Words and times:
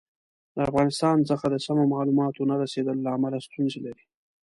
د 0.55 0.57
افغانستان 0.67 1.17
څخه 1.29 1.45
د 1.49 1.55
سمو 1.65 1.83
معلوماتو 1.93 2.47
نه 2.51 2.55
رسېدلو 2.63 3.05
له 3.05 3.11
امله 3.17 3.37
ستونزې 3.47 3.79
لري. 3.85 4.05